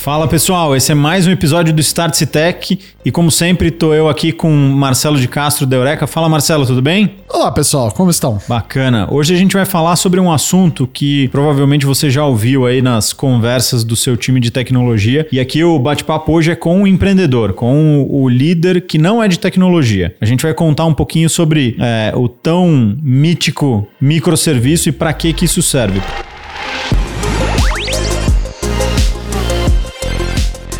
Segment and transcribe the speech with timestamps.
[0.00, 4.08] Fala pessoal, esse é mais um episódio do Start Tech e como sempre estou eu
[4.08, 6.06] aqui com Marcelo de Castro da Eureka.
[6.06, 7.16] Fala Marcelo, tudo bem?
[7.28, 8.40] Olá pessoal, como estão?
[8.48, 9.06] Bacana.
[9.10, 13.12] Hoje a gente vai falar sobre um assunto que provavelmente você já ouviu aí nas
[13.12, 17.52] conversas do seu time de tecnologia e aqui o bate-papo hoje é com o empreendedor,
[17.52, 20.16] com o líder que não é de tecnologia.
[20.18, 25.34] A gente vai contar um pouquinho sobre é, o tão mítico microserviço e para que
[25.34, 26.00] que isso serve.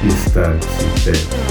[0.09, 1.50] Start-se Por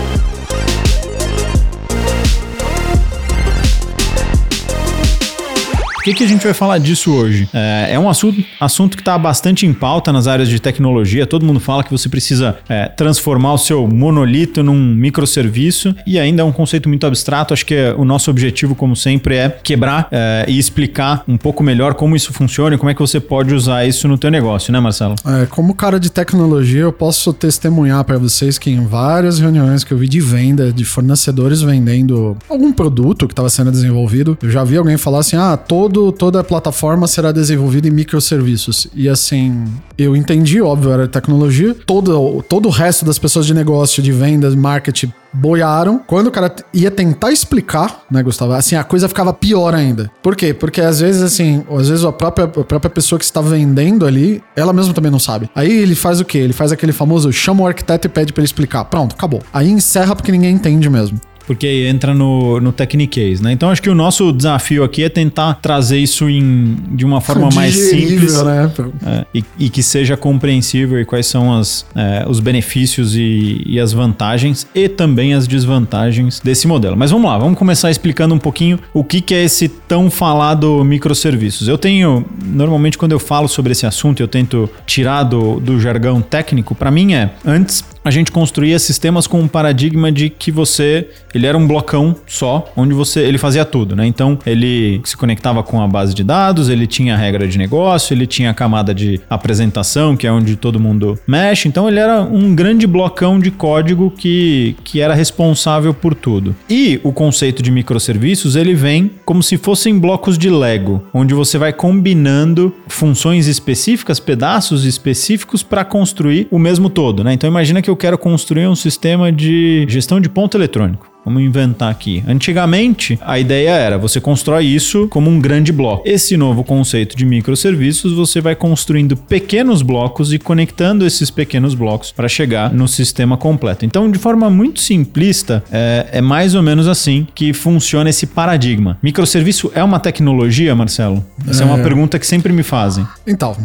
[6.10, 7.48] que, que a gente vai falar disso hoje?
[7.54, 11.26] É, é um assunto, assunto que está bastante em pauta nas áreas de tecnologia.
[11.26, 16.42] Todo mundo fala que você precisa é, transformar o seu monolito num microserviço e ainda
[16.42, 17.54] é um conceito muito abstrato.
[17.54, 21.94] Acho que o nosso objetivo, como sempre, é quebrar é, e explicar um pouco melhor
[21.94, 24.80] como isso funciona e como é que você pode usar isso no teu negócio, né,
[24.80, 25.16] Marcelo?
[25.26, 29.94] É, como cara de tecnologia, eu posso testemunhar para vocês que em várias reuniões que
[29.94, 34.64] eu vi de venda, de fornecedores vendendo algum produto que estava sendo desenvolvido, eu já
[34.64, 38.88] vi alguém falar assim: ah, todo todo, toda a plataforma será desenvolvida em microserviços.
[38.96, 39.66] E assim,
[39.98, 41.76] eu entendi, óbvio, era tecnologia.
[41.86, 46.00] Todo, todo o resto das pessoas de negócio, de vendas, marketing, boiaram.
[46.06, 48.54] Quando o cara ia tentar explicar, né, Gustavo?
[48.54, 50.10] Assim, a coisa ficava pior ainda.
[50.22, 50.54] Por quê?
[50.54, 54.42] Porque às vezes, assim, às vezes a própria, a própria pessoa que está vendendo ali,
[54.56, 55.50] ela mesma também não sabe.
[55.54, 56.38] Aí ele faz o quê?
[56.38, 58.86] Ele faz aquele famoso chama o arquiteto e pede para ele explicar.
[58.86, 59.42] Pronto, acabou.
[59.54, 63.52] Aí encerra porque ninguém entende mesmo porque entra no, no Techniquez, né?
[63.52, 67.50] Então acho que o nosso desafio aqui é tentar trazer isso em, de uma forma
[67.56, 68.72] mais simples né?
[69.04, 73.80] é, e, e, que seja compreensível e quais são as, é, os benefícios e, e,
[73.80, 76.96] as vantagens e também as desvantagens desse modelo.
[76.96, 80.84] Mas vamos lá, vamos começar explicando um pouquinho o que, que é esse tão falado
[80.86, 81.68] microserviços.
[81.68, 86.22] Eu tenho, normalmente quando eu falo sobre esse assunto, eu tento tirar do, do jargão
[86.22, 91.08] técnico, para mim é, antes a gente construía sistemas com um paradigma de que você,
[91.32, 94.08] ele era um blocão só, onde você, ele fazia tudo, né?
[94.08, 98.16] Então, ele se conectava com a base de dados, ele tinha a regra de negócio,
[98.16, 101.68] ele tinha a camada de apresentação, que é onde todo mundo mexe.
[101.68, 106.56] Então, ele era um grande blocão de código que, que era responsável por tudo.
[106.68, 111.60] E o conceito de microserviços, ele vem como se fossem blocos de Lego, onde você
[111.60, 117.34] vai combinando funções específicas, pedaços específicos para construir o mesmo todo, né?
[117.34, 121.08] Então, imagina que eu quero construir um sistema de gestão de ponto eletrônico.
[121.30, 122.24] Vamos inventar aqui.
[122.28, 126.02] Antigamente, a ideia era você constrói isso como um grande bloco.
[126.04, 132.12] Esse novo conceito de microserviços, você vai construindo pequenos blocos e conectando esses pequenos blocos
[132.12, 133.86] para chegar no sistema completo.
[133.86, 138.98] Então, de forma muito simplista, é, é, mais ou menos assim que funciona esse paradigma.
[139.04, 141.24] Microserviço é uma tecnologia, Marcelo?
[141.48, 143.06] Essa é, é uma pergunta que sempre me fazem.
[143.28, 143.56] Então,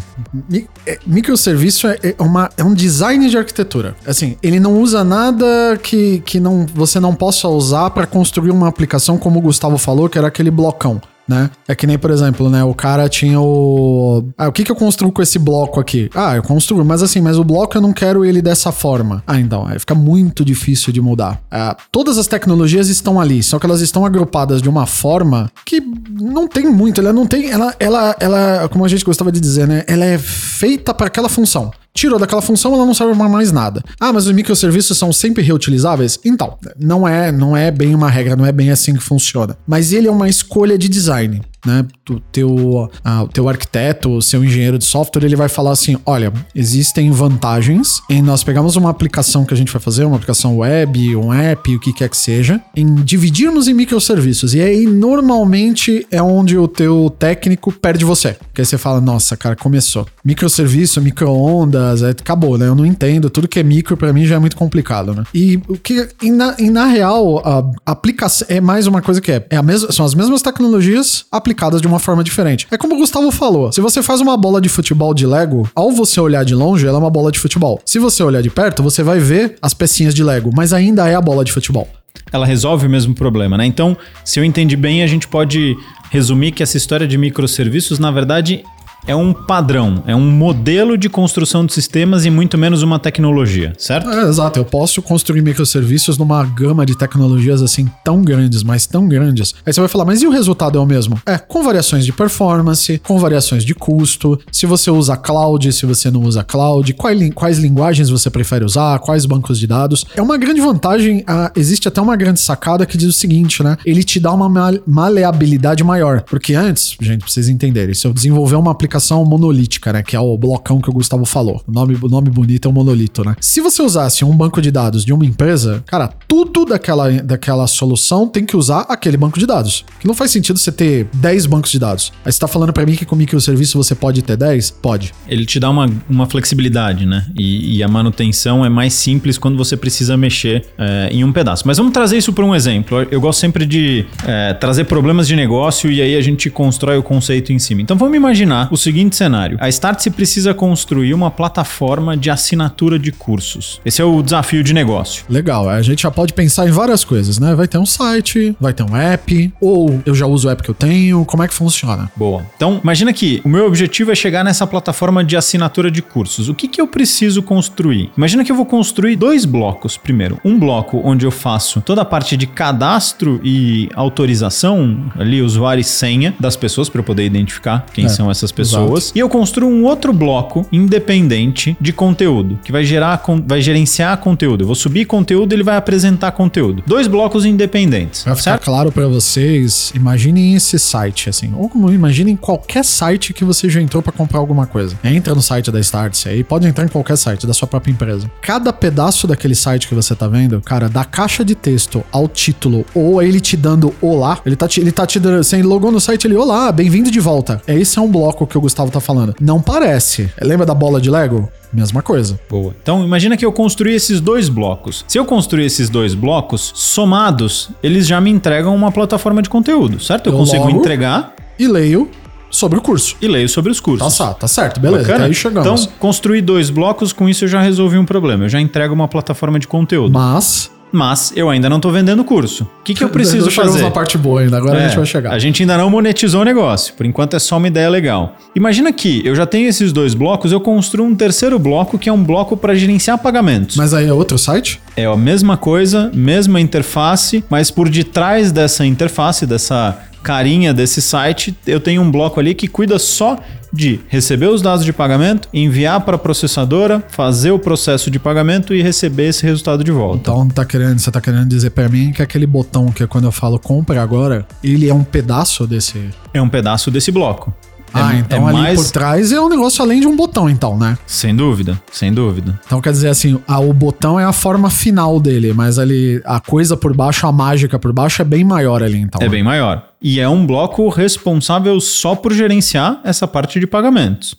[0.50, 3.96] mi é, microserviço é, é, uma, é um design de arquitetura.
[4.06, 8.50] Assim, ele não usa nada que, que não, você não possa possa usar para construir
[8.50, 11.00] uma aplicação, como o Gustavo falou, que era aquele blocão.
[11.26, 11.50] Né?
[11.66, 12.62] É que nem, por exemplo, né?
[12.64, 14.22] O cara tinha o.
[14.36, 16.10] Ah, o que, que eu construo com esse bloco aqui?
[16.14, 19.22] Ah, eu construo, mas assim, mas o bloco eu não quero ele dessa forma.
[19.26, 21.40] Ah, então, aí fica muito difícil de mudar.
[21.50, 25.80] Ah, todas as tecnologias estão ali, só que elas estão agrupadas de uma forma que
[25.80, 27.00] não tem muito.
[27.00, 27.50] Ela não tem.
[27.50, 29.82] Ela, ela, ela como a gente gostava de dizer, né?
[29.86, 31.70] Ela é feita para aquela função.
[31.96, 33.80] Tirou daquela função, ela não serve mais nada.
[34.00, 36.18] Ah, mas os microserviços são sempre reutilizáveis?
[36.24, 39.56] Então, não é, não é bem uma regra, não é bem assim que funciona.
[39.64, 44.44] Mas ele é uma escolha de design né, o teu, o teu arquiteto, o seu
[44.44, 49.44] engenheiro de software, ele vai falar assim: olha, existem vantagens em nós pegarmos uma aplicação
[49.44, 52.60] que a gente vai fazer, uma aplicação web, um app, o que quer que seja,
[52.76, 54.54] em dividirmos em microserviços.
[54.54, 58.34] E aí, normalmente, é onde o teu técnico perde você.
[58.34, 60.06] Porque aí você fala: nossa, cara, começou.
[60.24, 62.68] Microserviço, micro-ondas, é, acabou, né?
[62.68, 63.30] Eu não entendo.
[63.30, 65.24] Tudo que é micro, para mim, já é muito complicado, né?
[65.32, 69.32] E o que, e na, e na real, a aplicação é mais uma coisa que
[69.32, 72.66] é, é a mesma, são as mesmas tecnologias aplicadas aplicadas de uma forma diferente.
[72.70, 75.92] É como o Gustavo falou: se você faz uma bola de futebol de Lego, ao
[75.92, 77.80] você olhar de longe, ela é uma bola de futebol.
[77.86, 81.14] Se você olhar de perto, você vai ver as pecinhas de Lego, mas ainda é
[81.14, 81.88] a bola de futebol
[82.32, 83.64] ela resolve o mesmo problema, né?
[83.64, 85.76] Então, se eu entendi bem, a gente pode
[86.10, 88.64] resumir que essa história de microserviços, na verdade,
[89.06, 93.72] é um padrão, é um modelo de construção de sistemas e muito menos uma tecnologia,
[93.78, 94.08] certo?
[94.08, 99.06] É, exato, eu posso construir microserviços numa gama de tecnologias assim tão grandes, mas tão
[99.06, 99.54] grandes.
[99.64, 101.20] Aí você vai falar, mas e o resultado é o mesmo?
[101.26, 106.10] É, com variações de performance, com variações de custo, se você usa cloud, se você
[106.10, 110.04] não usa cloud, quais, quais linguagens você prefere usar, quais bancos de dados.
[110.16, 113.76] É uma grande vantagem, ah, existe até uma grande sacada que diz o seguinte, né?
[113.84, 114.48] Ele te dá uma
[114.86, 119.92] maleabilidade maior, porque antes, gente, pra vocês entenderem, se eu desenvolver uma aplicação aplicação monolítica,
[119.92, 120.02] né?
[120.02, 121.62] Que é o blocão que o Gustavo falou.
[121.66, 123.34] O nome, o nome bonito é o monolito, né?
[123.40, 128.28] Se você usasse um banco de dados de uma empresa, cara, tudo daquela, daquela solução
[128.28, 129.84] tem que usar aquele banco de dados.
[129.98, 132.12] Que não faz sentido você ter 10 bancos de dados.
[132.24, 134.70] Aí você tá falando para mim que com microserviço você pode ter 10?
[134.70, 135.12] Pode.
[135.28, 137.26] Ele te dá uma, uma flexibilidade, né?
[137.36, 141.66] E, e a manutenção é mais simples quando você precisa mexer é, em um pedaço.
[141.66, 143.06] Mas vamos trazer isso para um exemplo.
[143.10, 147.02] Eu gosto sempre de é, trazer problemas de negócio e aí a gente constrói o
[147.02, 147.82] conceito em cima.
[147.82, 153.10] Então vamos imaginar o seguinte cenário: a Startse precisa construir uma plataforma de assinatura de
[153.10, 153.80] cursos.
[153.84, 155.24] Esse é o desafio de negócio.
[155.28, 157.54] Legal, a gente já pode pensar em várias coisas, né?
[157.54, 160.70] Vai ter um site, vai ter um app, ou eu já uso o app que
[160.70, 162.10] eu tenho, como é que funciona?
[162.14, 162.44] Boa.
[162.56, 166.48] Então, imagina que o meu objetivo é chegar nessa plataforma de assinatura de cursos.
[166.48, 168.10] O que, que eu preciso construir?
[168.16, 169.96] Imagina que eu vou construir dois blocos.
[169.96, 175.80] Primeiro, um bloco onde eu faço toda a parte de cadastro e autorização, ali usuário
[175.80, 178.73] e senha das pessoas para eu poder identificar quem é, são essas pessoas.
[178.82, 179.12] Exato.
[179.14, 184.62] E eu construo um outro bloco independente de conteúdo, que vai gerar, vai gerenciar conteúdo.
[184.62, 186.82] Eu vou subir conteúdo, ele vai apresentar conteúdo.
[186.86, 188.24] Dois blocos independentes.
[188.24, 188.64] Vai ficar certo?
[188.64, 193.80] claro para vocês, imaginem esse site assim, ou como imaginem qualquer site que você já
[193.80, 194.98] entrou para comprar alguma coisa.
[195.04, 198.30] Entra no site da Startse aí, pode entrar em qualquer site da sua própria empresa.
[198.40, 202.84] Cada pedaço daquele site que você tá vendo, cara, da caixa de texto ao título
[202.94, 206.00] ou ele te dando olá, ele tá te, ele tá te dando, você logou no
[206.00, 207.60] site ele olá, bem-vindo de volta.
[207.66, 209.34] Esse é um bloco que o Gustavo tá falando.
[209.40, 210.30] Não parece.
[210.40, 211.48] Lembra da bola de Lego?
[211.72, 212.38] Mesma coisa.
[212.48, 212.74] Boa.
[212.82, 215.04] Então, imagina que eu construí esses dois blocos.
[215.06, 220.00] Se eu construir esses dois blocos, somados, eles já me entregam uma plataforma de conteúdo,
[220.00, 220.28] certo?
[220.28, 221.34] Eu, eu consigo entregar.
[221.58, 222.10] E leio
[222.50, 223.16] sobre o curso.
[223.20, 224.16] E leio sobre os cursos.
[224.16, 225.02] Tá, tá certo, beleza.
[225.02, 225.24] Bacana?
[225.26, 225.82] Aí chegamos.
[225.82, 228.44] Então, construir dois blocos, com isso eu já resolvi um problema.
[228.44, 230.12] Eu já entrego uma plataforma de conteúdo.
[230.12, 232.64] Mas mas eu ainda não tô vendendo curso.
[232.80, 233.82] O que, que eu preciso fazer?
[233.82, 235.32] Na parte boa ainda, agora é, a gente vai chegar.
[235.32, 238.36] A gente ainda não monetizou o negócio, por enquanto é só uma ideia legal.
[238.54, 242.12] Imagina que eu já tenho esses dois blocos, eu construo um terceiro bloco que é
[242.12, 243.76] um bloco para gerenciar pagamentos.
[243.76, 244.80] Mas aí é outro site?
[244.96, 251.54] É a mesma coisa, mesma interface, mas por detrás dessa interface, dessa carinha desse site,
[251.66, 253.38] eu tenho um bloco ali que cuida só
[253.70, 258.72] de receber os dados de pagamento, enviar para a processadora, fazer o processo de pagamento
[258.72, 260.18] e receber esse resultado de volta.
[260.30, 263.24] Então tá querendo, você tá querendo dizer para mim que aquele botão que é quando
[263.24, 267.52] eu falo compre agora, ele é um pedaço desse É um pedaço desse bloco.
[267.94, 268.82] Ah, é, então é ali mais...
[268.82, 270.98] por trás é um negócio além de um botão, então, né?
[271.06, 272.58] Sem dúvida, sem dúvida.
[272.66, 276.40] Então quer dizer assim, a, o botão é a forma final dele, mas ali a
[276.40, 279.20] coisa por baixo, a mágica por baixo é bem maior ali, então.
[279.20, 279.30] É né?
[279.30, 279.90] bem maior.
[280.02, 284.34] E é um bloco responsável só por gerenciar essa parte de pagamentos.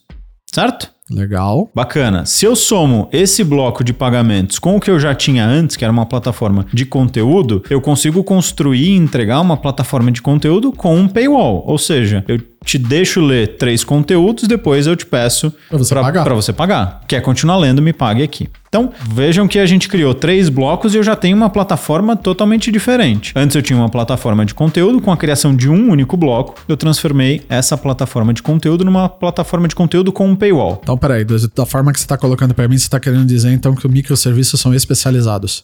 [0.54, 0.94] Certo?
[1.10, 1.70] Legal.
[1.76, 2.26] Bacana.
[2.26, 5.84] Se eu somo esse bloco de pagamentos com o que eu já tinha antes, que
[5.84, 10.96] era uma plataforma de conteúdo, eu consigo construir e entregar uma plataforma de conteúdo com
[10.96, 11.64] um paywall.
[11.68, 16.34] Ou seja, eu te deixo ler três conteúdos, depois eu te peço para você, pra,
[16.34, 17.02] você pagar.
[17.08, 18.50] Quer continuar lendo, me pague aqui.
[18.68, 22.70] Então, vejam que a gente criou três blocos e eu já tenho uma plataforma totalmente
[22.72, 23.32] diferente.
[23.34, 26.76] Antes eu tinha uma plataforma de conteúdo, com a criação de um único bloco, eu
[26.76, 30.82] transformei essa plataforma de conteúdo numa plataforma de conteúdo com um paywall.
[30.84, 33.76] Então, peraí, da forma que você está colocando para mim, você está querendo dizer então
[33.76, 35.64] que os microserviços são especializados.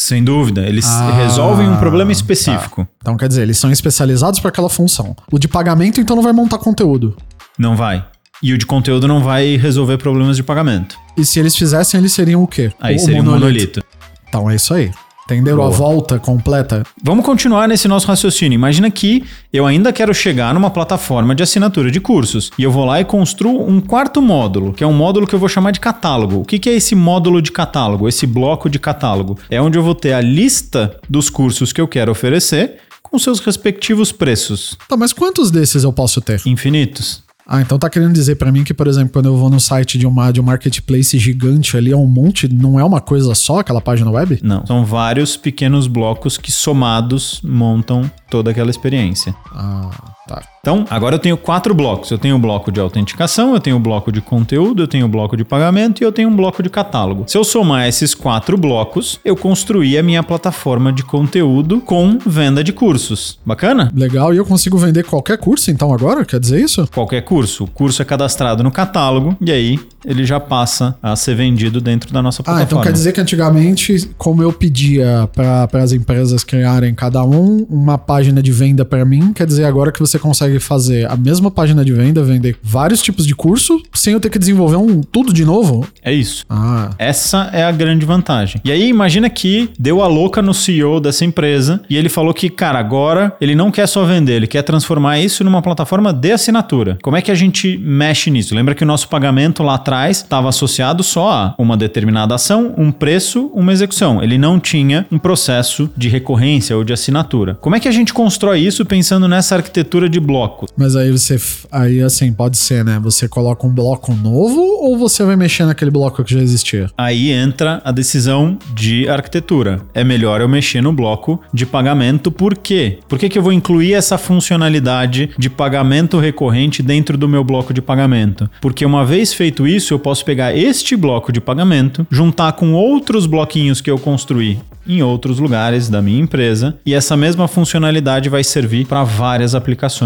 [0.00, 2.84] Sem dúvida, eles ah, resolvem um problema específico.
[2.84, 2.90] Tá.
[3.02, 5.16] Então quer dizer, eles são especializados para aquela função.
[5.28, 7.16] O de pagamento então não vai montar conteúdo.
[7.58, 8.06] Não vai.
[8.40, 10.96] E o de conteúdo não vai resolver problemas de pagamento.
[11.16, 12.70] E se eles fizessem, eles seriam o quê?
[12.80, 13.36] Aí o seria monolito.
[13.36, 13.82] um monolito.
[14.28, 14.92] Então é isso aí.
[15.28, 15.68] Entenderam Boa.
[15.68, 16.84] a volta completa?
[17.04, 18.54] Vamos continuar nesse nosso raciocínio.
[18.54, 22.86] Imagina que eu ainda quero chegar numa plataforma de assinatura de cursos e eu vou
[22.86, 25.80] lá e construo um quarto módulo, que é um módulo que eu vou chamar de
[25.80, 26.40] catálogo.
[26.40, 29.38] O que, que é esse módulo de catálogo, esse bloco de catálogo?
[29.50, 33.38] É onde eu vou ter a lista dos cursos que eu quero oferecer com seus
[33.38, 34.78] respectivos preços.
[34.88, 36.40] Tá, mas quantos desses eu posso ter?
[36.46, 37.27] Infinitos.
[37.50, 39.96] Ah, então tá querendo dizer para mim que, por exemplo, quando eu vou no site
[39.96, 43.60] de, uma, de um marketplace gigante ali, é um monte, não é uma coisa só
[43.60, 44.38] aquela página web?
[44.42, 49.34] Não, são vários pequenos blocos que somados montam toda aquela experiência.
[49.50, 49.90] Ah,
[50.28, 50.42] tá.
[50.60, 52.10] Então, agora eu tenho quatro blocos.
[52.10, 55.08] Eu tenho o bloco de autenticação, eu tenho o bloco de conteúdo, eu tenho o
[55.08, 57.24] bloco de pagamento e eu tenho um bloco de catálogo.
[57.26, 62.62] Se eu somar esses quatro blocos, eu construí a minha plataforma de conteúdo com venda
[62.62, 63.38] de cursos.
[63.46, 63.90] Bacana?
[63.94, 64.34] Legal.
[64.34, 66.24] E eu consigo vender qualquer curso então agora?
[66.24, 66.86] Quer dizer isso?
[66.92, 67.64] Qualquer curso.
[67.64, 72.12] O curso é cadastrado no catálogo e aí ele já passa a ser vendido dentro
[72.12, 72.62] da nossa plataforma.
[72.62, 77.66] Ah, então quer dizer que antigamente, como eu pedia para as empresas criarem cada um
[77.70, 81.50] uma página de venda para mim, quer dizer agora que você consegue fazer a mesma
[81.50, 85.32] página de venda, vender vários tipos de curso, sem eu ter que desenvolver um tudo
[85.32, 85.86] de novo?
[86.02, 86.44] É isso.
[86.48, 86.90] Ah.
[86.98, 88.60] Essa é a grande vantagem.
[88.64, 92.48] E aí, imagina que deu a louca no CEO dessa empresa e ele falou que,
[92.50, 96.98] cara, agora ele não quer só vender, ele quer transformar isso numa plataforma de assinatura.
[97.02, 98.54] Como é que a gente mexe nisso?
[98.54, 102.90] Lembra que o nosso pagamento lá atrás estava associado só a uma determinada ação, um
[102.90, 104.22] preço, uma execução.
[104.22, 107.54] Ele não tinha um processo de recorrência ou de assinatura.
[107.60, 110.70] Como é que a gente constrói isso pensando nessa arquitetura de blocos?
[110.76, 112.98] Mas aí você, aí assim, pode ser, né?
[113.02, 116.90] Você coloca um bloco novo ou você vai mexer naquele bloco que já existia?
[116.96, 119.80] Aí entra a decisão de arquitetura.
[119.94, 122.98] É melhor eu mexer no bloco de pagamento, por quê?
[123.08, 127.72] Por que, que eu vou incluir essa funcionalidade de pagamento recorrente dentro do meu bloco
[127.74, 128.48] de pagamento?
[128.60, 133.26] Porque uma vez feito isso, eu posso pegar este bloco de pagamento, juntar com outros
[133.26, 138.42] bloquinhos que eu construí em outros lugares da minha empresa e essa mesma funcionalidade vai
[138.42, 139.97] servir para várias aplicações.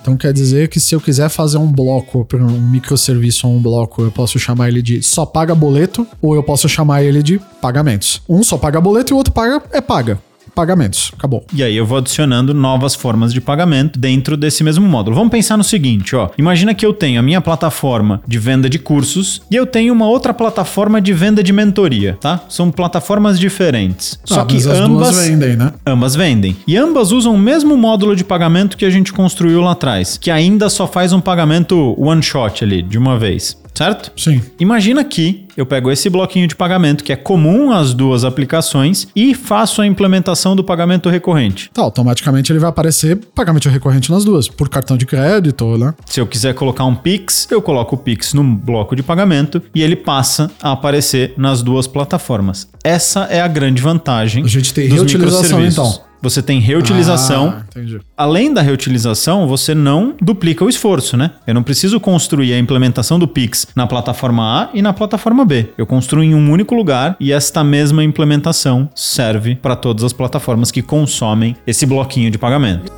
[0.00, 4.02] Então quer dizer que se eu quiser fazer um bloco um microserviço ou um bloco,
[4.02, 8.22] eu posso chamar ele de só paga boleto ou eu posso chamar ele de pagamentos.
[8.28, 10.18] Um só paga boleto e o outro paga é paga
[10.60, 11.10] pagamentos.
[11.16, 11.42] Acabou.
[11.54, 15.16] E aí eu vou adicionando novas formas de pagamento dentro desse mesmo módulo.
[15.16, 16.28] Vamos pensar no seguinte, ó.
[16.36, 20.06] Imagina que eu tenho a minha plataforma de venda de cursos e eu tenho uma
[20.06, 22.40] outra plataforma de venda de mentoria, tá?
[22.48, 24.18] São plataformas diferentes.
[24.24, 25.72] Ah, Só que ambas vendem, né?
[25.86, 26.54] Ambas vendem.
[26.66, 30.30] E ambas usam o mesmo módulo de pagamento que a gente construiu lá atrás, que
[30.30, 34.12] ainda só faz um pagamento one shot ali, de uma vez certo?
[34.16, 34.42] Sim.
[34.58, 39.34] Imagina que eu pego esse bloquinho de pagamento que é comum às duas aplicações e
[39.34, 41.70] faço a implementação do pagamento recorrente.
[41.72, 45.94] Tá, automaticamente ele vai aparecer pagamento recorrente nas duas, por cartão de crédito, né?
[46.06, 49.82] Se eu quiser colocar um Pix, eu coloco o Pix no bloco de pagamento e
[49.82, 52.68] ele passa a aparecer nas duas plataformas.
[52.82, 54.44] Essa é a grande vantagem.
[54.44, 56.09] A gente tem reutilização então.
[56.22, 57.54] Você tem reutilização.
[57.56, 61.30] Ah, Além da reutilização, você não duplica o esforço, né?
[61.46, 65.70] Eu não preciso construir a implementação do Pix na plataforma A e na plataforma B.
[65.78, 70.70] Eu construo em um único lugar e esta mesma implementação serve para todas as plataformas
[70.70, 72.92] que consomem esse bloquinho de pagamento.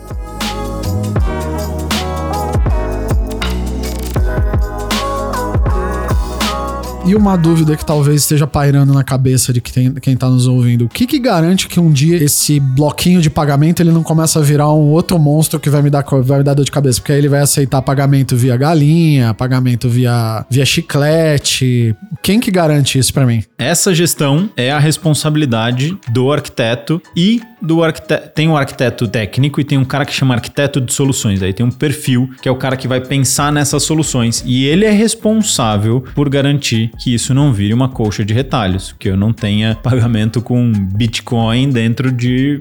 [7.13, 10.87] E uma dúvida que talvez esteja pairando na cabeça de quem, quem tá nos ouvindo.
[10.87, 14.43] O que que garante que um dia esse bloquinho de pagamento ele não começa a
[14.43, 17.03] virar um outro monstro que vai me dar, vai me dar dor de cabeça?
[17.03, 21.95] Porque aí ele vai aceitar pagamento via galinha, pagamento via, via chiclete.
[22.23, 23.45] Quem que garante isso para mim?
[23.59, 28.31] Essa gestão é a responsabilidade do arquiteto e do arquiteto.
[28.35, 31.43] Tem um arquiteto técnico e tem um cara que chama arquiteto de soluções.
[31.43, 34.43] Aí tem um perfil que é o cara que vai pensar nessas soluções.
[34.45, 39.09] E ele é responsável por garantir que isso não vire uma colcha de retalhos, que
[39.09, 42.59] eu não tenha pagamento com Bitcoin dentro de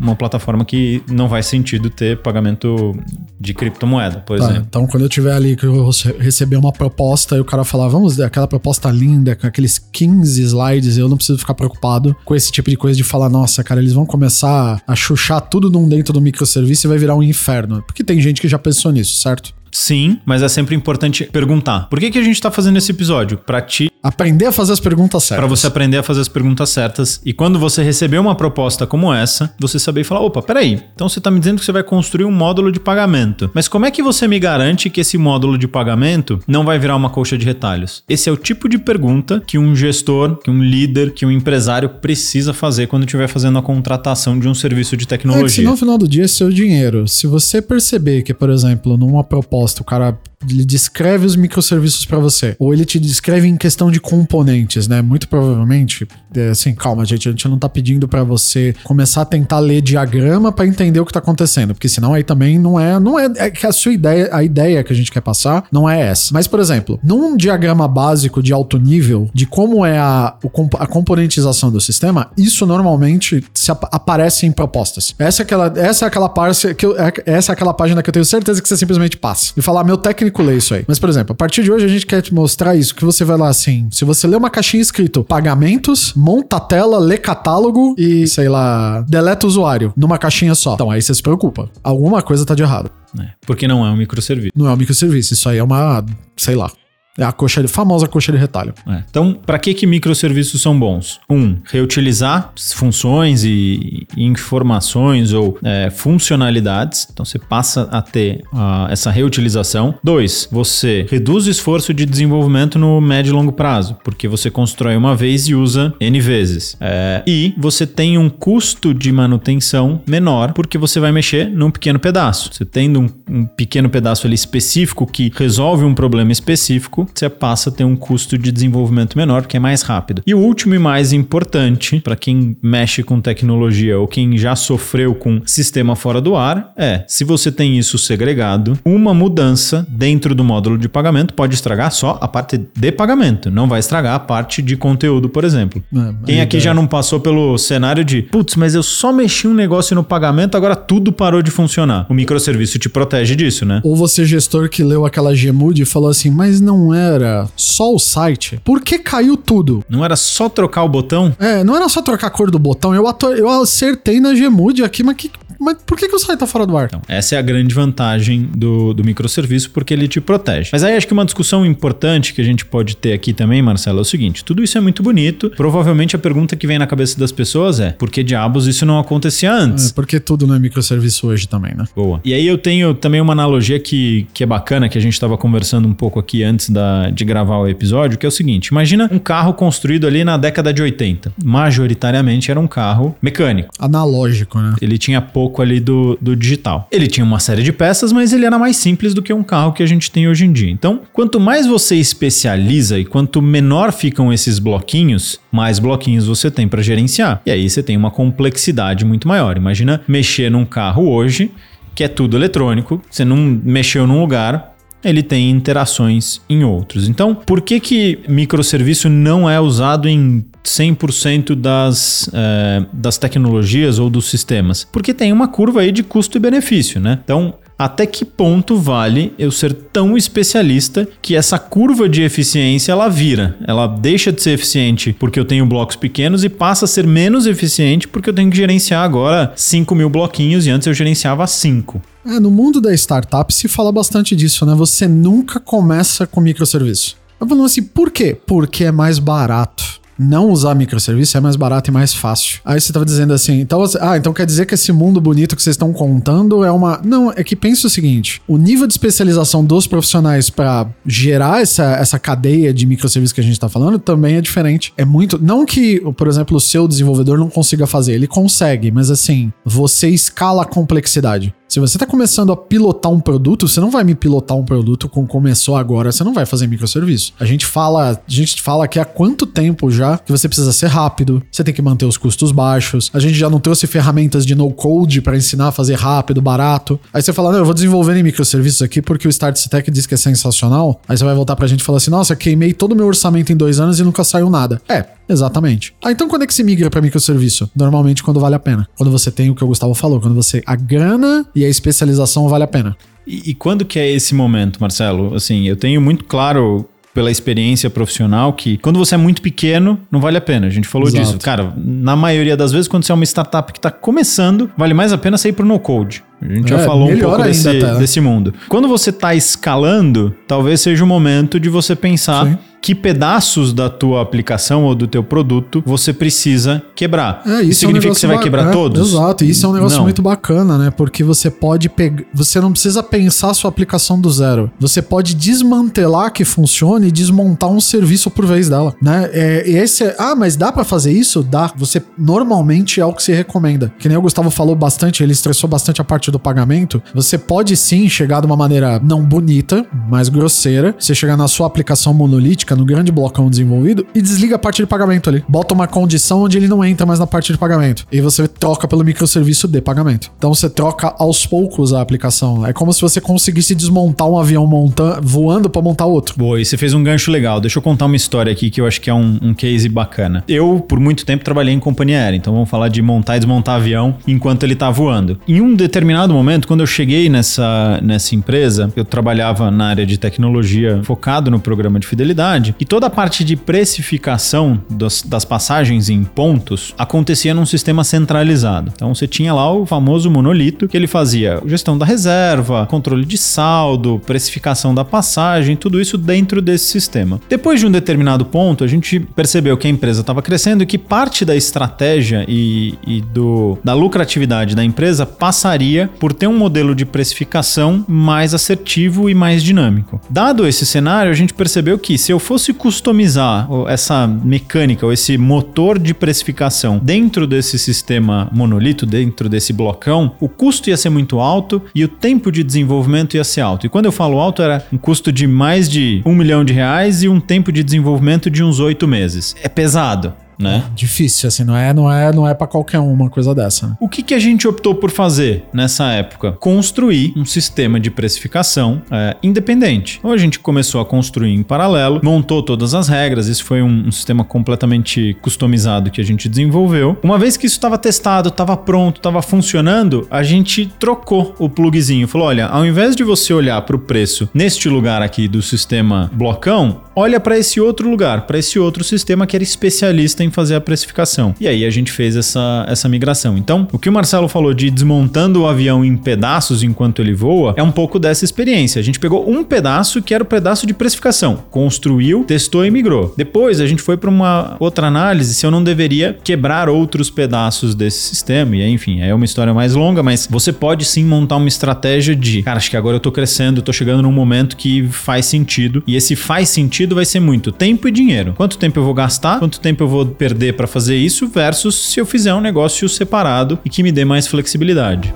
[0.00, 2.94] uma plataforma que não faz sentido ter pagamento
[3.38, 4.66] de criptomoeda, por tá, exemplo.
[4.68, 8.20] Então, quando eu tiver ali que eu receber uma proposta e o cara falar, vamos,
[8.20, 12.70] aquela proposta linda, com aqueles 15 slides, eu não preciso ficar preocupado com esse tipo
[12.70, 16.20] de coisa de falar, nossa, cara, eles vão começar a chuchar tudo num dentro do
[16.20, 17.82] microserviço e vai virar um inferno.
[17.82, 19.52] Porque tem gente que já pensou nisso, certo?
[19.72, 21.88] Sim, mas é sempre importante perguntar.
[21.88, 23.38] Por que, que a gente tá fazendo esse episódio?
[23.38, 25.40] Para te aprender a fazer as perguntas certas.
[25.40, 29.12] Para você aprender a fazer as perguntas certas e quando você receber uma proposta como
[29.14, 32.24] essa, você saber falar, opa, peraí, então você tá me dizendo que você vai construir
[32.24, 33.50] um módulo de pagamento.
[33.54, 36.96] Mas como é que você me garante que esse módulo de pagamento não vai virar
[36.96, 38.02] uma colcha de retalhos?
[38.08, 41.88] Esse é o tipo de pergunta que um gestor, que um líder, que um empresário
[41.88, 45.46] precisa fazer quando estiver fazendo a contratação de um serviço de tecnologia.
[45.46, 47.06] É que se no final do dia é seu dinheiro.
[47.06, 52.04] Se você perceber que, por exemplo, numa proposta proposta, o cara ele descreve os microserviços
[52.04, 55.02] para você, ou ele te descreve em questão de componentes, né?
[55.02, 59.24] Muito provavelmente, é, assim, calma, gente, a gente não tá pedindo para você começar a
[59.24, 62.98] tentar ler diagrama para entender o que tá acontecendo, porque senão aí também não é,
[62.98, 65.88] não é, é que a sua ideia, a ideia que a gente quer passar não
[65.88, 66.32] é essa.
[66.32, 70.34] Mas, por exemplo, num diagrama básico de alto nível de como é a,
[70.78, 75.14] a componentização do sistema, isso normalmente se ap aparece em propostas.
[75.18, 78.08] Essa é aquela, essa é aquela parte que eu, é, essa é aquela página que
[78.08, 80.84] eu tenho certeza que você simplesmente passa e falar, meu técnico lê isso aí.
[80.86, 83.24] Mas, por exemplo, a partir de hoje a gente quer te mostrar isso, que você
[83.24, 87.94] vai lá assim, se você lê uma caixinha escrito pagamentos, monta a tela, lê catálogo
[87.98, 90.74] e, sei lá, deleta usuário numa caixinha só.
[90.74, 91.68] Então aí você se preocupa.
[91.82, 92.90] Alguma coisa tá de errado.
[93.18, 94.52] É, porque não é um microserviço.
[94.54, 96.04] Não é um microserviço, isso aí é uma,
[96.36, 96.70] sei lá,
[97.18, 98.72] É a coxa de, famosa coxa de retalho.
[98.88, 99.02] É.
[99.10, 101.20] Então, para que que microserviços são bons?
[101.28, 107.06] Um, reutilizar funções e informações ou é, funcionalidades.
[107.12, 109.94] Então, você passa a ter uh, essa reutilização.
[110.02, 114.96] Dois, você reduz o esforço de desenvolvimento no médio e longo prazo, porque você constrói
[114.96, 116.76] uma vez e usa N vezes.
[116.80, 121.98] É, e você tem um custo de manutenção menor, porque você vai mexer num pequeno
[121.98, 122.50] pedaço.
[122.52, 127.70] Você tendo um, um pequeno pedaço ali específico que resolve um problema específico, você passa
[127.70, 130.22] a ter um custo de desenvolvimento menor, porque é mais rápido.
[130.26, 135.14] E o último e mais importante, para quem mexe com tecnologia ou quem já sofreu
[135.14, 140.44] com sistema fora do ar, é se você tem isso segregado, uma mudança dentro do
[140.44, 144.62] módulo de pagamento pode estragar só a parte de pagamento, não vai estragar a parte
[144.62, 145.82] de conteúdo, por exemplo.
[145.94, 146.60] É, quem aqui é.
[146.60, 150.56] já não passou pelo cenário de, putz, mas eu só mexi um negócio no pagamento,
[150.56, 152.06] agora tudo parou de funcionar.
[152.08, 153.80] O microserviço te protege disso, né?
[153.84, 157.98] Ou você, gestor que leu aquela Gmood e falou assim, mas não era só o
[157.98, 158.60] site?
[158.64, 159.84] Por que caiu tudo?
[159.88, 161.34] Não era só trocar o botão?
[161.38, 162.94] É, não era só trocar a cor do botão.
[162.94, 163.04] Eu,
[163.36, 165.30] eu acertei na Gmood aqui, mas que
[165.62, 166.86] mas por que, que o site tá fora do ar?
[166.86, 170.70] Então, essa é a grande vantagem do, do microserviço, porque ele te protege.
[170.72, 173.98] Mas aí acho que uma discussão importante que a gente pode ter aqui também, Marcelo,
[173.98, 175.50] é o seguinte: tudo isso é muito bonito.
[175.50, 178.98] Provavelmente a pergunta que vem na cabeça das pessoas é: por que diabos isso não
[178.98, 179.90] acontecia antes?
[179.90, 181.84] É, porque tudo não é microserviço hoje também, né?
[181.94, 182.20] Boa.
[182.24, 185.38] E aí eu tenho também uma analogia que, que é bacana, que a gente estava
[185.38, 189.08] conversando um pouco aqui antes da, de gravar o episódio, que é o seguinte: imagina
[189.12, 191.32] um carro construído ali na década de 80.
[191.44, 193.70] Majoritariamente era um carro mecânico.
[193.78, 194.74] Analógico, né?
[194.80, 196.88] Ele tinha pouco pouco ali do, do digital.
[196.90, 199.72] Ele tinha uma série de peças, mas ele era mais simples do que um carro
[199.72, 200.70] que a gente tem hoje em dia.
[200.70, 206.66] Então, quanto mais você especializa e quanto menor ficam esses bloquinhos, mais bloquinhos você tem
[206.66, 207.42] para gerenciar.
[207.44, 209.56] E aí você tem uma complexidade muito maior.
[209.58, 211.50] Imagina mexer num carro hoje
[211.94, 217.06] que é tudo eletrônico, você não mexeu num lugar, ele tem interações em outros.
[217.06, 224.08] Então, por que que microserviço não é usado em 100% das, é, das tecnologias ou
[224.08, 224.86] dos sistemas?
[224.90, 227.18] Porque tem uma curva aí de custo e benefício, né?
[227.24, 233.08] Então, até que ponto vale eu ser tão especialista que essa curva de eficiência ela
[233.08, 233.56] vira?
[233.66, 237.46] Ela deixa de ser eficiente porque eu tenho blocos pequenos e passa a ser menos
[237.46, 242.00] eficiente porque eu tenho que gerenciar agora 5 mil bloquinhos e antes eu gerenciava 5.
[242.24, 244.74] É, no mundo da startup se fala bastante disso, né?
[244.76, 247.16] Você nunca começa com microserviço.
[247.40, 248.38] Eu falo assim, por quê?
[248.46, 252.60] Porque é mais barato não usar microserviço é mais barato e mais fácil.
[252.64, 255.62] Aí você estava dizendo assim, então, ah, então quer dizer que esse mundo bonito que
[255.62, 257.00] vocês estão contando é uma.
[257.04, 261.84] Não, é que pensa o seguinte: o nível de especialização dos profissionais para gerar essa,
[261.96, 264.92] essa cadeia de microserviços que a gente está falando também é diferente.
[264.96, 265.42] É muito.
[265.42, 270.08] Não que, por exemplo, o seu desenvolvedor não consiga fazer, ele consegue, mas assim, você
[270.08, 271.54] escala a complexidade.
[271.72, 275.08] Se você está começando a pilotar um produto, você não vai me pilotar um produto
[275.08, 277.32] com começou agora, você não vai fazer microserviço.
[277.40, 280.88] A gente fala, a gente fala aqui há quanto tempo já que você precisa ser
[280.88, 283.10] rápido, você tem que manter os custos baixos.
[283.14, 287.00] A gente já não trouxe ferramentas de no code para ensinar a fazer rápido, barato.
[287.10, 290.04] Aí você fala, não, eu vou desenvolver em microserviços aqui porque o Start Tech diz
[290.04, 291.00] que é sensacional.
[291.08, 293.50] Aí você vai voltar pra gente e falar assim, nossa, queimei todo o meu orçamento
[293.50, 294.78] em dois anos e nunca saiu nada.
[294.86, 295.94] É, Exatamente.
[296.04, 297.70] Ah, então quando é que se migra para microserviço?
[297.74, 298.88] Normalmente quando vale a pena.
[298.96, 302.48] Quando você tem o que o Gustavo falou, quando você a grana e a especialização
[302.48, 302.96] vale a pena.
[303.26, 305.34] E, e quando que é esse momento, Marcelo?
[305.34, 310.20] Assim, eu tenho muito claro pela experiência profissional que quando você é muito pequeno, não
[310.20, 310.66] vale a pena.
[310.66, 311.24] A gente falou Exato.
[311.24, 311.38] disso.
[311.38, 315.12] Cara, na maioria das vezes, quando você é uma startup que está começando, vale mais
[315.12, 316.22] a pena sair pro no-code.
[316.40, 317.98] A gente é, já falou um pouco desse, né?
[317.98, 318.54] desse mundo.
[318.68, 322.46] Quando você está escalando, talvez seja o momento de você pensar.
[322.46, 327.42] Sim que pedaços da tua aplicação ou do teu produto você precisa quebrar.
[327.46, 329.10] É, isso, isso significa é um que você vai quebrar é, todos?
[329.12, 330.04] Exato, isso é um negócio Não.
[330.04, 330.90] muito bacana, né?
[330.90, 332.24] Porque você pode pegar.
[332.34, 334.70] Você não precisa pensar a sua aplicação do zero.
[334.80, 339.30] Você pode desmantelar que funcione e desmontar um serviço por vez dela, né?
[339.32, 341.44] É, esse é, ah, mas dá para fazer isso?
[341.44, 341.70] Dá.
[341.76, 343.92] Você normalmente é o que se recomenda.
[343.96, 347.00] Que nem o Gustavo falou bastante, ele estressou bastante a parte do pagamento.
[347.14, 350.96] Você pode sim chegar de uma maneira não bonita, mas grosseira.
[350.98, 354.86] Você chegar na sua aplicação monolítica no grande blocão desenvolvido e desliga a parte de
[354.86, 355.44] pagamento ali.
[355.48, 358.06] Bota uma condição onde ele não entra mais na parte de pagamento.
[358.10, 360.30] E você troca pelo microserviço de pagamento.
[360.36, 362.66] Então você troca aos poucos a aplicação.
[362.66, 366.34] É como se você conseguisse desmontar um avião monta voando para montar outro.
[366.36, 367.60] Boa, e você fez um gancho legal.
[367.60, 370.44] Deixa eu contar uma história aqui que eu acho que é um, um case bacana.
[370.48, 373.76] Eu, por muito tempo, trabalhei em companhia aérea, então vamos falar de montar e desmontar
[373.76, 375.38] avião enquanto ele tá voando.
[375.46, 380.18] Em um determinado momento, quando eu cheguei nessa, nessa empresa, eu trabalhava na área de
[380.18, 386.08] tecnologia focado no programa de fidelidade e toda a parte de precificação das, das passagens
[386.08, 388.92] em pontos acontecia num sistema centralizado.
[388.94, 393.38] Então você tinha lá o famoso monolito que ele fazia gestão da reserva, controle de
[393.38, 397.40] saldo, precificação da passagem, tudo isso dentro desse sistema.
[397.48, 400.98] Depois de um determinado ponto, a gente percebeu que a empresa estava crescendo e que
[400.98, 406.94] parte da estratégia e, e do, da lucratividade da empresa passaria por ter um modelo
[406.94, 410.20] de precificação mais assertivo e mais dinâmico.
[410.28, 415.38] Dado esse cenário, a gente percebeu que se eu fosse customizar essa mecânica ou esse
[415.38, 421.40] motor de precificação dentro desse sistema monolito, dentro desse blocão, o custo ia ser muito
[421.40, 423.86] alto e o tempo de desenvolvimento ia ser alto.
[423.86, 427.22] E quando eu falo alto, era um custo de mais de um milhão de reais
[427.22, 429.56] e um tempo de desenvolvimento de uns oito meses.
[429.62, 430.84] É pesado né?
[430.94, 433.88] Difícil, assim, não é, não é, não é para qualquer um uma coisa dessa.
[433.88, 433.96] Né?
[434.00, 436.52] O que, que a gente optou por fazer nessa época?
[436.52, 440.18] Construir um sistema de precificação é, independente.
[440.18, 444.08] Então a gente começou a construir em paralelo, montou todas as regras, isso foi um,
[444.08, 447.18] um sistema completamente customizado que a gente desenvolveu.
[447.22, 452.26] Uma vez que isso estava testado, estava pronto, estava funcionando, a gente trocou o plugzinho.
[452.26, 456.30] Falou: olha, ao invés de você olhar para o preço neste lugar aqui do sistema
[456.32, 460.74] blocão, olha para esse outro lugar, para esse outro sistema que era especialista em fazer
[460.74, 461.54] a precificação.
[461.60, 463.56] E aí a gente fez essa, essa migração.
[463.56, 467.74] Então, o que o Marcelo falou de desmontando o avião em pedaços enquanto ele voa
[467.76, 469.00] é um pouco dessa experiência.
[469.00, 473.32] A gente pegou um pedaço que era o pedaço de precificação, construiu, testou e migrou.
[473.36, 477.94] Depois a gente foi para uma outra análise se eu não deveria quebrar outros pedaços
[477.94, 478.76] desse sistema.
[478.76, 482.62] E enfim, é uma história mais longa, mas você pode sim montar uma estratégia de,
[482.62, 486.02] cara, acho que agora eu tô crescendo, tô chegando num momento que faz sentido.
[486.06, 488.52] E esse faz sentido vai ser muito tempo e dinheiro.
[488.56, 489.58] Quanto tempo eu vou gastar?
[489.58, 493.78] Quanto tempo eu vou perder para fazer isso versus se eu fizer um negócio separado
[493.84, 495.32] e que me dê mais flexibilidade.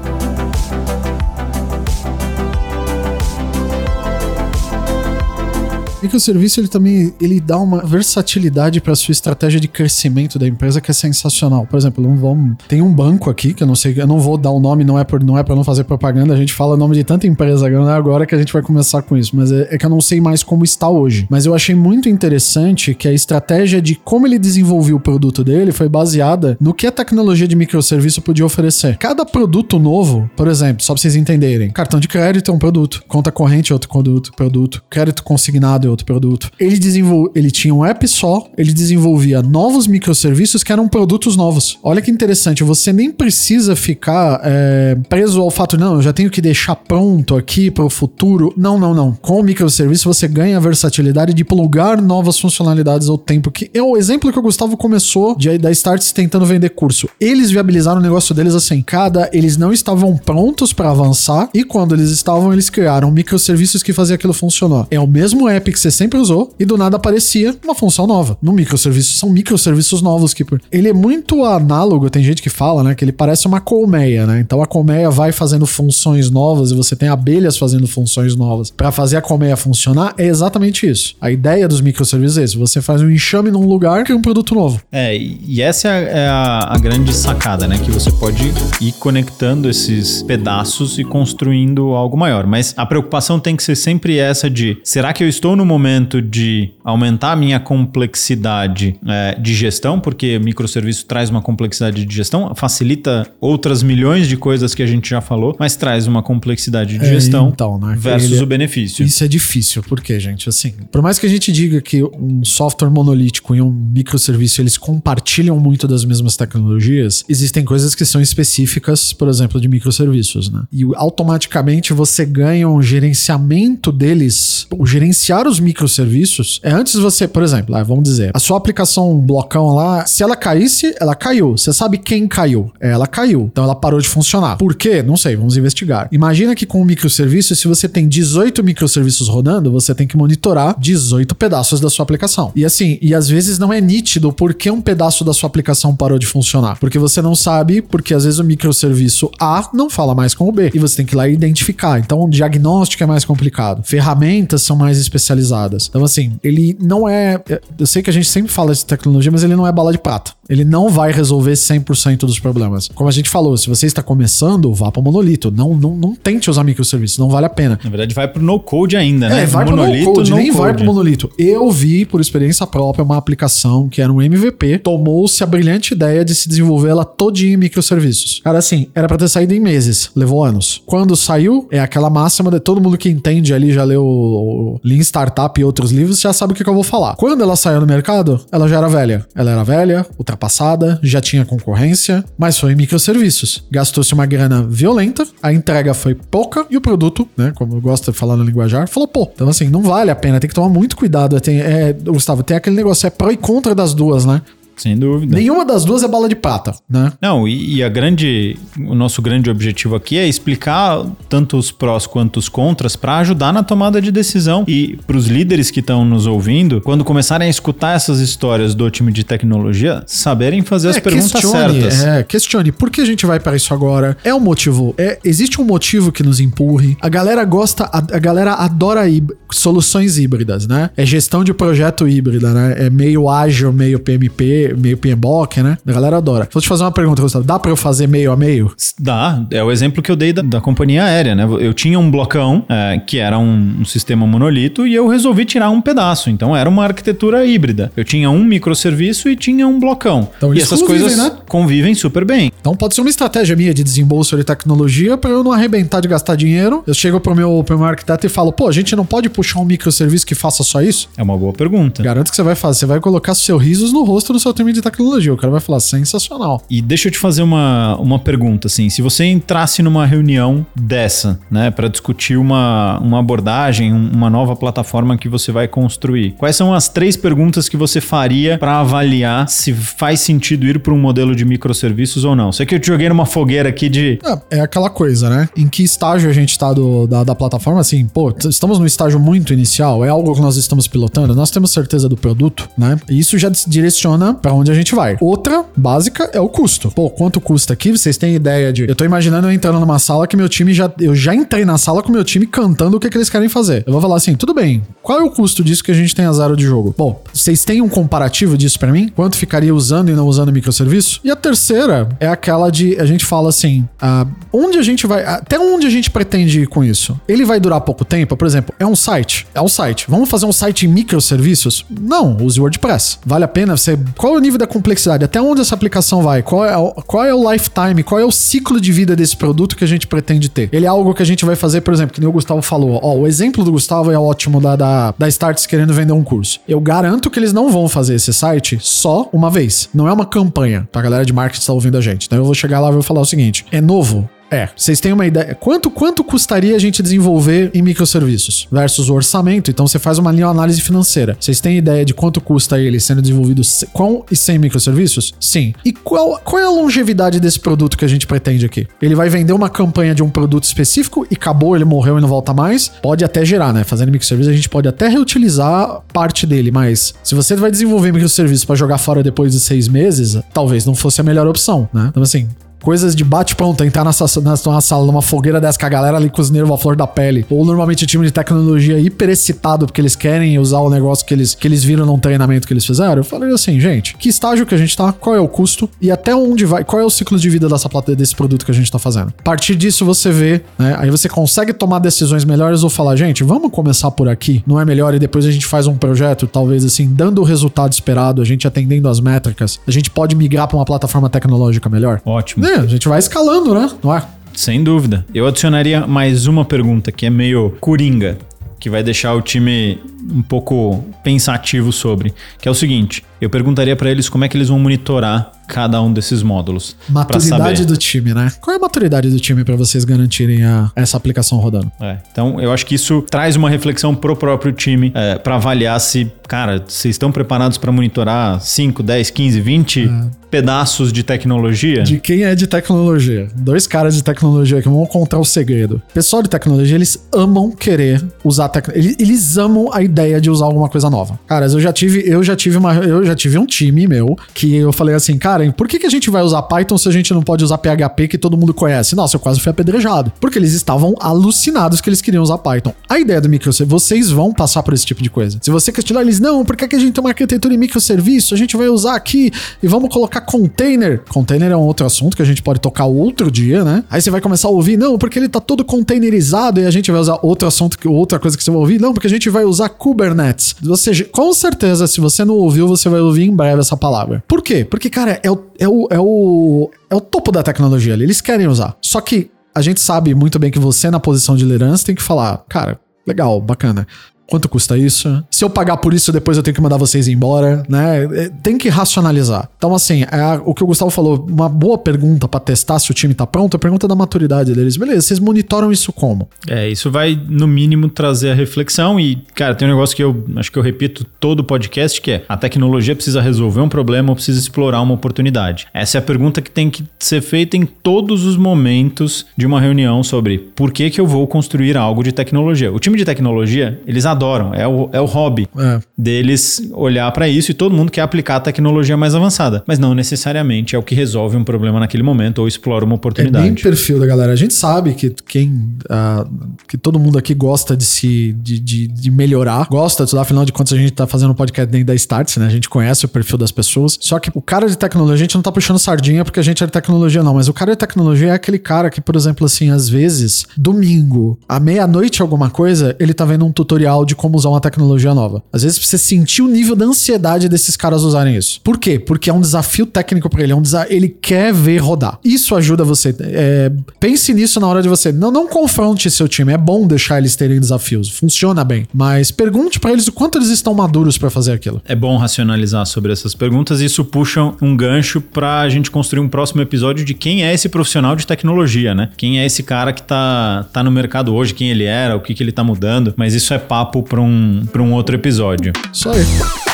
[6.07, 10.91] Microserviço ele também ele dá uma versatilidade para sua estratégia de crescimento da empresa que
[10.91, 11.67] é sensacional.
[11.67, 14.51] Por exemplo, vamos, tem um banco aqui que eu não sei, eu não vou dar
[14.51, 16.77] o nome, não é por não é para não fazer propaganda, a gente fala o
[16.77, 19.79] nome de tanta empresa agora que a gente vai começar com isso, mas é, é,
[19.79, 21.27] que eu não sei mais como está hoje.
[21.29, 25.73] Mas eu achei muito interessante que a estratégia de como ele desenvolveu o produto dele
[25.73, 28.97] foi baseada no que a tecnologia de microserviço podia oferecer.
[28.99, 33.03] Cada produto novo, por exemplo, só para vocês entenderem, cartão de crédito é um produto,
[33.09, 36.51] conta corrente é outro produto, produto, crédito consignado é outro produto.
[36.59, 37.31] Ele desenvol...
[37.35, 41.79] ele tinha um app só, ele desenvolvia novos microserviços que eram produtos novos.
[41.83, 46.31] Olha que interessante, você nem precisa ficar é, preso ao fato, não, eu já tenho
[46.31, 48.53] que deixar pronto aqui para o futuro.
[48.57, 49.13] Não, não, não.
[49.21, 53.51] Com o microserviço você ganha a versatilidade de plugar novas funcionalidades ao tempo.
[53.51, 57.09] Que é o exemplo que o Gustavo começou de, da Starts tentando vender curso.
[57.21, 61.95] Eles viabilizaram o negócio deles assim, cada eles não estavam prontos para avançar e quando
[61.95, 64.87] eles estavam, eles criaram microserviços que faziam aquilo funcionar.
[64.91, 68.39] É o mesmo app que você sempre usou e do nada aparecia uma função nova.
[68.41, 72.95] No microserviço, são microserviços novos que ele é muito análogo, tem gente que fala, né,
[72.95, 74.41] que ele parece uma colmeia, né?
[74.41, 78.71] Então a colmeia vai fazendo funções novas e você tem abelhas fazendo funções novas.
[78.71, 81.15] Para fazer a colmeia funcionar é exatamente isso.
[81.21, 84.23] A ideia dos microserviços é isso, você faz um enxame num lugar que é um
[84.23, 84.81] produto novo.
[84.91, 90.23] É, e essa é a, a grande sacada, né, que você pode ir conectando esses
[90.23, 95.13] pedaços e construindo algo maior, mas a preocupação tem que ser sempre essa de, será
[95.13, 101.05] que eu estou no momento de aumentar a minha complexidade é, de gestão, porque microserviço
[101.07, 105.57] traz uma complexidade de gestão, facilita outras milhões de coisas que a gente já falou,
[105.59, 107.97] mas traz uma complexidade de é, gestão então, né?
[107.99, 109.05] versus Ele, o benefício.
[109.05, 112.91] Isso é difícil, porque, gente, assim, por mais que a gente diga que um software
[112.91, 119.13] monolítico e um microserviço eles compartilham muito das mesmas tecnologias, existem coisas que são específicas,
[119.13, 120.63] por exemplo, de microserviços, né?
[120.73, 127.43] E automaticamente você ganha um gerenciamento deles, o gerenciar os microserviços é antes você, por
[127.43, 131.57] exemplo, lá, vamos dizer, a sua aplicação blocão lá, se ela caísse, ela caiu.
[131.57, 132.73] Você sabe quem caiu?
[132.81, 133.49] Ela caiu.
[133.51, 134.57] Então ela parou de funcionar.
[134.57, 135.03] Por quê?
[135.03, 136.09] Não sei, vamos investigar.
[136.13, 140.77] Imagina que com um microserviço, se você tem 18 microserviços rodando, você tem que monitorar
[140.79, 142.53] 18 pedaços da sua aplicação.
[142.55, 145.95] E assim, e às vezes não é nítido por que um pedaço da sua aplicação
[145.95, 146.79] parou de funcionar.
[146.79, 150.53] Porque você não sabe, porque às vezes o microserviço A não fala mais com o
[150.53, 150.71] B.
[150.75, 151.99] E você tem que ir lá identificar.
[151.99, 153.83] Então o diagnóstico é mais complicado.
[153.83, 155.46] Ferramentas são mais especializadas
[155.89, 157.43] Então, assim, ele não é.
[157.79, 159.99] Eu sei que a gente sempre fala de tecnologia, mas ele não é bala de
[159.99, 160.33] prata.
[160.49, 162.89] Ele não vai resolver 100% dos problemas.
[162.95, 165.51] Como a gente falou, se você está começando, vá para o monolito.
[165.51, 167.79] Não, não, não tente usar microserviços, não vale a pena.
[167.83, 169.43] Na verdade, vai para o no-code ainda, né?
[169.43, 171.31] É, vai para o no-code, nem vai para o monolito.
[171.39, 176.25] Eu vi, por experiência própria, uma aplicação que era um MVP, tomou-se a brilhante ideia
[176.25, 178.41] de se desenvolver ela todinha em microserviços.
[178.43, 180.83] Cara, assim, era para ter saído em meses, levou anos.
[180.87, 185.01] Quando saiu, é aquela máxima de todo mundo que entende ali, já leu o Lean
[185.01, 187.17] Startup e outros livros, já sabe o que, que eu vou falar.
[187.17, 189.27] Quando ela saiu no mercado, ela já era velha.
[189.35, 193.65] Ela era velha, ultrapassada, já tinha concorrência, mas foi em microserviços.
[193.71, 198.13] Gastou-se uma grana violenta, a entrega foi pouca e o produto, né, como eu gosto
[198.13, 200.69] de falar no linguajar, falou, pô, então assim, não vale a pena, tem que tomar
[200.69, 201.41] muito cuidado.
[201.41, 204.43] Tem, é, Gustavo, tem aquele negócio, é pró e contra das duas, né?
[204.77, 205.35] Sem dúvida.
[205.35, 207.13] Nenhuma das duas é bala de prata, né?
[207.21, 212.07] Não, e, e, a grande, o nosso grande objetivo aqui é explicar tanto os prós
[212.07, 216.05] quanto os contras para ajudar na tomada de decisão e para os líderes que estão
[216.05, 220.91] nos ouvindo, quando começarem a escutar essas histórias do time de tecnologia, saberem fazer é,
[220.91, 222.05] as perguntas questione, certas.
[222.05, 224.17] É, questione, por que a gente vai para isso agora?
[224.23, 226.97] É um motivo, é, existe um motivo que nos empurre.
[227.01, 229.09] A galera gosta, a, a galera adora
[229.51, 230.91] soluções híbridas, né?
[230.97, 232.87] É gestão de projeto híbrida, né?
[232.87, 235.79] É meio ágil, meio PMP, meio PMBOK, né?
[235.87, 236.49] A galera adora.
[236.53, 237.45] Vou te fazer uma pergunta, Gustavo.
[237.45, 238.73] Dá pra eu fazer meio a meio?
[238.99, 239.45] Dá.
[239.51, 241.47] É o exemplo que eu dei da, da companhia aérea, né?
[241.61, 245.71] Eu tinha um blocão é, que era um, um, sistema monolito e eu resolvi tirar
[245.71, 246.31] um pedaço.
[246.31, 247.93] Então era uma arquitetura híbrida.
[247.97, 250.29] Eu tinha um microserviço e tinha um blocão.
[250.37, 251.33] Então, e essas coisas né?
[251.49, 252.53] convivem super bem.
[252.61, 256.09] Então pode ser uma estratégia minha de desembolso de tecnologia para eu não arrebentar de
[256.09, 256.83] gastar dinheiro.
[256.87, 259.61] Eu chego pro meu, pro meu arquiteto e falo, pô, a gente não pode puxar
[259.61, 261.11] um microserviço que faça só isso?
[261.17, 262.03] É uma boa pergunta.
[262.03, 262.81] Garanto que você vai fazer.
[262.81, 265.33] Você vai colocar seus risos no rosto do seu time de tecnologia.
[265.33, 266.63] O cara vai falar, sensacional.
[266.71, 268.89] E deixa eu te fazer uma, uma pergunta, assim.
[268.89, 275.19] Se você entrasse numa reunião dessa, né, para discutir uma, uma abordagem, uma nova plataforma
[275.19, 279.73] que você vai construir, quais são as três perguntas que você faria para avaliar se
[279.75, 282.51] faz sentido ir para um modelo de microserviços ou não?
[282.53, 284.19] Sei que eu te joguei numa fogueira aqui de.
[284.51, 285.49] É, é aquela coisa, né?
[285.57, 287.81] Em que estágio a gente tá do, da, da plataforma?
[287.81, 291.73] Assim, pô, estamos num estágio muito inicial, é algo que nós estamos pilotando, nós temos
[291.73, 292.97] certeza do produto, né?
[293.11, 295.17] E isso já direciona para onde a gente vai.
[295.21, 296.93] Outra básica é o custo.
[296.93, 297.91] Pô, quanto custa aqui?
[297.91, 298.89] Vocês têm ideia de.
[298.89, 300.89] Eu tô imaginando eu entrando numa sala que meu time já.
[301.01, 303.83] Eu já entrei na sala com meu time cantando o que, que eles querem fazer.
[303.85, 306.25] Eu vou falar assim: tudo bem, qual é o custo disso que a gente tem
[306.25, 306.95] a zero de jogo?
[306.97, 309.09] Bom, vocês têm um comparativo disso para mim?
[309.09, 311.21] Quanto ficaria usando e não usando microserviço?
[311.25, 312.97] E a terceira é aquela de.
[313.01, 315.25] A gente fala assim: ah, onde a gente vai.
[315.25, 317.19] Até onde a gente pretende ir com isso?
[317.27, 318.37] Ele vai durar pouco tempo?
[318.37, 319.16] Por exemplo, é um site.
[319.55, 320.07] É um site.
[320.09, 321.85] Vamos fazer um site em microserviços?
[321.89, 323.19] Não, use WordPress.
[323.25, 323.99] Vale a pena você.
[324.17, 325.25] Qual é o nível da complexidade?
[325.25, 326.43] Até onde essa aplicação vai?
[326.43, 328.03] Qual é, o, qual é o lifetime?
[328.03, 330.69] Qual é o ciclo de vida desse produto que a gente pretende ter?
[330.73, 333.01] Ele é algo que a gente vai fazer, por exemplo, que nem o Gustavo falou.
[333.03, 336.61] Ó, o exemplo do Gustavo é ótimo da, da, da Starts querendo vender um curso.
[336.69, 339.89] Eu garanto que eles não vão fazer esse site só uma vez.
[339.95, 341.01] Não é uma campanha, tá?
[341.01, 342.27] A galera de marketing está ouvindo a gente.
[342.27, 345.13] Então eu vou chegar lá e vou falar o seguinte: é novo, é, vocês têm
[345.13, 345.55] uma ideia.
[345.55, 349.71] Quanto, quanto custaria a gente desenvolver em microserviços versus o orçamento?
[349.71, 351.37] Então você faz uma análise financeira.
[351.39, 355.35] Vocês têm ideia de quanto custa ele sendo desenvolvido com e sem microserviços?
[355.39, 355.75] Sim.
[355.85, 358.87] E qual, qual é a longevidade desse produto que a gente pretende aqui?
[359.01, 362.29] Ele vai vender uma campanha de um produto específico e acabou, ele morreu e não
[362.29, 362.89] volta mais?
[363.03, 363.85] Pode até gerar, né?
[363.85, 368.65] Fazendo microserviços, a gente pode até reutilizar parte dele, mas se você vai desenvolver microserviços
[368.65, 372.07] para jogar fora depois de seis meses, talvez não fosse a melhor opção, né?
[372.11, 372.49] Então, assim,
[372.87, 376.41] coisas de bate-pronto, entrar nessa, nessa sala, numa fogueira dessa com a galera ali com
[376.41, 377.45] os nervos à flor da pele.
[377.51, 381.35] Ou normalmente o time de tecnologia hiper excitado porque eles querem usar o negócio que
[381.35, 383.17] eles, que eles viram num treinamento que eles fizeram.
[383.17, 386.13] Eu falei assim, gente, que estágio que a gente tá, qual é o custo e
[386.13, 388.75] até onde vai, qual é o ciclo de vida dessa plata, desse produto que a
[388.75, 389.35] gente tá fazendo.
[389.37, 390.95] A partir disso você vê, né?
[390.97, 394.85] Aí você consegue tomar decisões melhores ou falar, gente, vamos começar por aqui, não é
[394.85, 395.13] melhor?
[395.13, 398.65] E depois a gente faz um projeto, talvez assim, dando o resultado esperado, a gente
[398.65, 402.21] atendendo as métricas, a gente pode migrar para uma plataforma tecnológica melhor.
[402.25, 402.65] Ótimo.
[402.65, 403.91] É, a gente vai escalando, né?
[404.03, 404.23] Não é?
[404.55, 405.25] Sem dúvida.
[405.35, 408.39] Eu adicionaria mais uma pergunta que é meio coringa,
[408.79, 413.95] que vai deixar o time um pouco pensativo sobre, que é o seguinte: eu perguntaria
[413.95, 416.97] para eles como é que eles vão monitorar cada um desses módulos.
[417.09, 418.53] Maturidade do time, né?
[418.61, 421.91] Qual é a maturidade do time para vocês garantirem a, essa aplicação rodando?
[422.01, 426.01] É, então eu acho que isso traz uma reflexão pro próprio time é, para avaliar
[426.01, 430.31] se, cara, vocês estão preparados para monitorar 5, 10, 15, 20 é.
[430.51, 432.03] pedaços de tecnologia?
[432.03, 433.49] De quem é de tecnologia?
[433.55, 436.01] Dois caras de tecnologia que vão contar o segredo.
[436.15, 439.11] Pessoal de tecnologia, eles amam querer usar tecnologia.
[439.11, 441.39] Eles, eles amam a ideia de usar alguma coisa nova.
[441.47, 444.77] Caras, eu já tive, eu já tive uma, eu já tive um time meu que
[444.77, 447.33] eu falei assim, cara, por que, que a gente vai usar Python se a gente
[447.33, 449.15] não pode usar PHP que todo mundo conhece?
[449.15, 450.33] Nossa, eu quase fui apedrejado.
[450.41, 452.93] Porque eles estavam alucinados que eles queriam usar Python.
[453.09, 455.59] A ideia do microserviço, vocês vão passar por esse tipo de coisa.
[455.61, 458.55] Se você questionar eles, não, por que, que a gente tem uma arquitetura em microserviço?
[458.55, 459.51] A gente vai usar aqui
[459.83, 461.23] e vamos colocar container.
[461.29, 464.05] Container é um outro assunto que a gente pode tocar outro dia, né?
[464.11, 467.11] Aí você vai começar a ouvir, não, porque ele tá todo containerizado e a gente
[467.11, 469.65] vai usar outro assunto, outra coisa que você vai ouvir, não, porque a gente vai
[469.65, 470.75] usar Kubernetes.
[470.83, 474.43] Você, com certeza, se você não ouviu, você vai ouvir em breve essa palavra.
[474.47, 474.85] Por quê?
[474.85, 478.25] Porque, cara, é o, é o, é o, é o topo da tecnologia ali.
[478.25, 478.97] Eles querem usar.
[479.01, 482.23] Só que a gente sabe muito bem que você, na posição de liderança, tem que
[482.23, 484.07] falar, cara, legal, bacana.
[484.47, 485.45] Quanto custa isso?
[485.51, 488.25] Se eu pagar por isso, depois eu tenho que mandar vocês embora, né?
[488.25, 489.69] É, tem que racionalizar.
[489.77, 493.15] Então, assim, é o que o Gustavo falou, uma boa pergunta para testar se o
[493.15, 494.97] time tá pronto, é a pergunta da maturidade deles.
[494.97, 496.49] Beleza, vocês monitoram isso como?
[496.69, 500.45] É, isso vai, no mínimo, trazer a reflexão e, cara, tem um negócio que eu
[500.57, 504.31] acho que eu repito todo o podcast, que é a tecnologia precisa resolver um problema
[504.31, 505.87] ou precisa explorar uma oportunidade.
[505.93, 509.81] Essa é a pergunta que tem que ser feita em todos os momentos de uma
[509.81, 512.93] reunião sobre por que, que eu vou construir algo de tecnologia.
[512.93, 514.27] O time de tecnologia, eles
[514.75, 516.01] é o, é o hobby é.
[516.17, 520.15] deles olhar para isso e todo mundo quer aplicar a tecnologia mais avançada, mas não
[520.15, 523.67] necessariamente é o que resolve um problema naquele momento ou explora uma oportunidade.
[523.67, 524.53] É bem perfil da galera.
[524.53, 526.49] A gente sabe que quem uh,
[526.87, 530.65] que todo mundo aqui gosta de se de, de, de melhorar, gosta de estudar, afinal
[530.65, 532.67] de contas a gente tá fazendo um podcast dentro da Starts, né?
[532.67, 534.19] A gente conhece o perfil das pessoas.
[534.21, 536.83] Só que o cara de tecnologia, a gente não tá puxando sardinha porque a gente
[536.83, 539.65] é de tecnologia não, mas o cara de tecnologia é aquele cara que, por exemplo,
[539.67, 544.57] assim, às vezes, domingo, à meia-noite alguma coisa, ele tá vendo um tutorial de como
[544.57, 545.63] usar uma tecnologia nova.
[545.73, 548.81] Às vezes você sentir o nível da ansiedade desses caras usarem isso.
[548.83, 549.19] Por quê?
[549.19, 552.39] Porque é um desafio técnico para ele, é um desafio, ele quer ver rodar.
[552.45, 553.35] Isso ajuda você.
[553.41, 555.33] É, pense nisso na hora de você.
[555.33, 556.73] Não, não confronte seu time.
[556.73, 558.29] É bom deixar eles terem desafios.
[558.31, 559.07] Funciona bem.
[559.13, 562.03] Mas pergunte para eles o quanto eles estão maduros para fazer aquilo.
[562.05, 564.01] É bom racionalizar sobre essas perguntas.
[564.01, 567.89] Isso puxa um gancho para a gente construir um próximo episódio de quem é esse
[567.89, 569.31] profissional de tecnologia, né?
[569.37, 572.55] Quem é esse cara que tá, tá no mercado hoje, quem ele era, o que,
[572.55, 573.35] que ele tá mudando.
[573.37, 575.93] Mas isso é papo para um, pra um outro episódio.
[576.13, 576.86] Isso aí.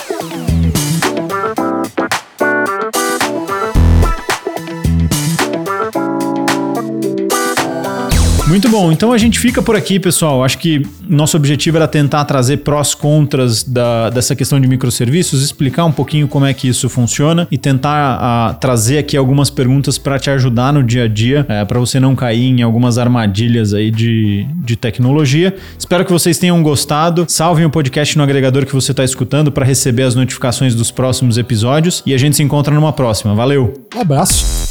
[8.52, 8.92] Muito bom.
[8.92, 10.44] Então a gente fica por aqui, pessoal.
[10.44, 15.86] Acho que nosso objetivo era tentar trazer prós contras da, dessa questão de microserviços, explicar
[15.86, 20.18] um pouquinho como é que isso funciona e tentar uh, trazer aqui algumas perguntas para
[20.18, 23.90] te ajudar no dia a dia, uh, para você não cair em algumas armadilhas aí
[23.90, 25.56] de, de tecnologia.
[25.78, 27.24] Espero que vocês tenham gostado.
[27.28, 31.38] Salvem o podcast no agregador que você está escutando para receber as notificações dos próximos
[31.38, 33.34] episódios e a gente se encontra numa próxima.
[33.34, 33.72] Valeu!
[33.96, 34.61] Um abraço!